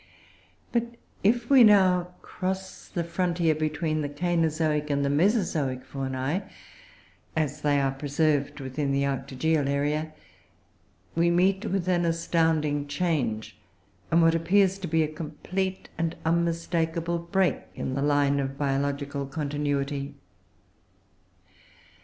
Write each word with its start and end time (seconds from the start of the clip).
But 0.71 0.97
if 1.23 1.47
we 1.47 1.63
now 1.63 2.15
cross 2.23 2.87
the 2.87 3.03
frontier 3.03 3.53
between 3.53 4.01
the 4.01 4.09
Cainozoic 4.09 4.89
and 4.89 5.05
the 5.05 5.11
Mesozoic 5.11 5.85
faunae, 5.85 6.41
as 7.35 7.61
they 7.61 7.79
are 7.79 7.91
preserved 7.91 8.59
within 8.59 8.93
the 8.93 9.03
Arctogaeal 9.05 9.67
area, 9.67 10.11
we 11.13 11.29
meet 11.29 11.65
with 11.67 11.87
an 11.87 12.03
astounding 12.05 12.87
change, 12.87 13.59
and 14.09 14.23
what 14.23 14.33
appears 14.33 14.79
to 14.79 14.87
be 14.87 15.03
a 15.03 15.07
complete 15.07 15.87
and 15.99 16.15
unmistakable 16.25 17.19
break 17.19 17.59
in 17.75 17.93
the 17.93 18.01
line 18.01 18.39
of 18.39 18.57
biological 18.57 19.27
continuity. 19.27 20.15